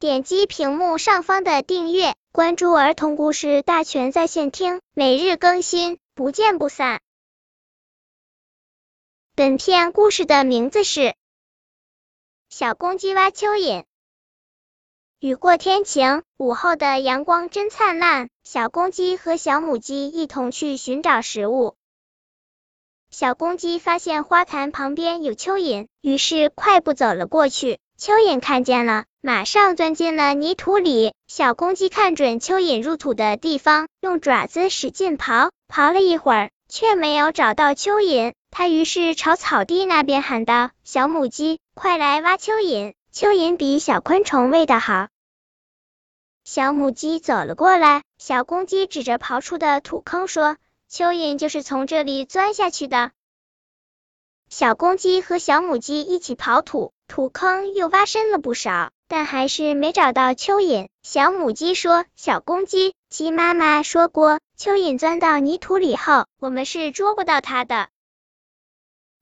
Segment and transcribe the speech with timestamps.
[0.00, 7.00] 点击屏幕上方的订阅，关注儿童故事大全在线听，每日更新，不见不散。
[9.34, 11.00] 本片故事的名字是
[12.48, 13.80] 《小公鸡挖蚯蚓》。
[15.18, 18.30] 雨过天晴，午后的阳光真灿烂。
[18.44, 21.74] 小公鸡和小母鸡一同去寻找食物。
[23.10, 27.80] 小公鸡发现花坛旁边有蚯蚓，于是快步走了过去。
[27.98, 31.12] 蚯蚓看见了，马上钻进了泥土里。
[31.26, 38.32] 小公鸡看准蚯蚓入土的地方，用爪子使劲刨，刨了一会儿，却没有找到蚯蚓。
[38.50, 42.94] 它于是朝草地那边喊道：“小母鸡，快来挖蚯蚓！
[43.12, 45.08] 蚯蚓比小昆虫喂的好。”
[46.44, 50.56] 小母鸡走了过来，小公鸡指着刨出的土坑说。
[50.90, 53.10] 蚯蚓就是从这里钻下去的。
[54.48, 60.88] 小公鸡和小母鸡一起刨土，土坑又挖深了不少，但还是没找到蚯蚓。
[61.02, 67.88] 小母鸡说：“小公鸡，鸡妈妈说过，蚯蚓钻到泥土里后，我们是捉不到它的。”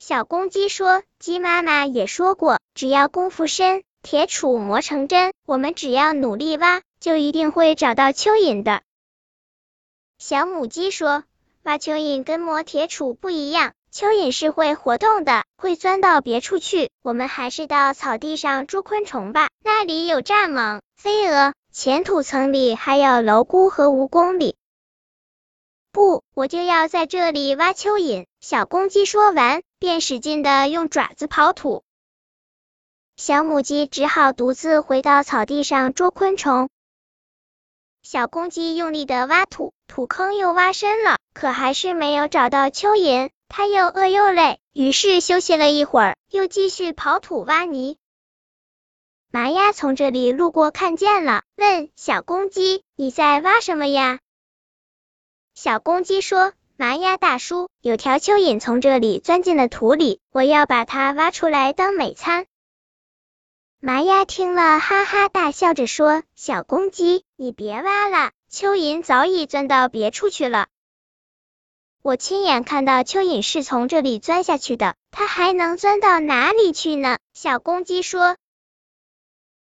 [0.00, 8.82] 小公鸡说：“鸡妈妈也说过，只要功夫深，铁杵磨成针，我们只要努力挖，就一定会找到蚯蚓的。”
[10.18, 11.24] 小母鸡说。
[11.64, 16.90] 挖蚯蚓跟磨铁杵不一样，蚯蚓是会活动的，会钻到别处去。
[17.02, 24.56] 我们还是到草地上捉昆虫吧，那里有蚱蜢、飞蛾，浅土层里还有蝼蛄和蜈蚣里。
[25.92, 28.24] 不，我就要在这里挖蚯蚓。
[28.40, 31.84] 小公鸡说完，便使劲的用爪子刨土。
[33.16, 36.70] 小母鸡只好独自回到草地上捉昆虫。
[38.02, 43.28] 小公鸡用力的挖土，土坑又挖深了，可还是没有找到蚯蚓。
[43.54, 47.98] 它又饿又累，于是休息了一会儿，又继续刨土挖泥。
[49.30, 54.20] 麻鸭从这里路过，看见了，问小公鸡：“你在挖什么呀？”
[55.54, 62.46] 小公鸡说：“麻鸭大叔，有条蚯蚓从这里钻进了土里，我要把它挖出来当美餐。”
[63.80, 70.68] 麻鸭听了，哈哈大笑着说：“小公鸡，你别挖了，蚯蚓早已钻到别处去了。
[72.02, 78.36] 我亲眼看到蚯蚓是从这里钻下去的，它还能钻到哪里去呢？”小公鸡说：“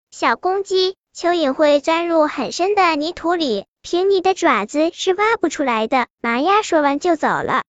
[0.09, 7.61] 小公鸡，蚯蚓会钻入很深的泥土里，凭你的爪子是挖不出来的。”麻鸭说完就走了。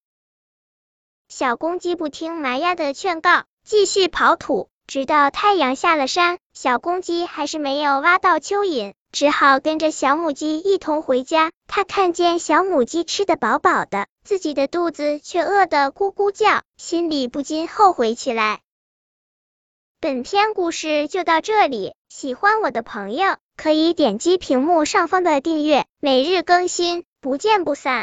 [1.28, 4.70] 小公鸡不听麻鸭的劝告，继续刨土。
[4.86, 11.52] 直到太阳下了山，小公鸡还是没有挖到蚯蚓，只好跟着小母鸡一同回家。
[11.68, 18.60] 他看见小母鸡吃得饱饱的，自己的肚子却饿得咕咕叫，心里不禁后悔起来。
[20.00, 28.00] 本篇故事就到这里，喜欢我的朋友可以点击屏幕上方的订阅，每日更新，不见不散。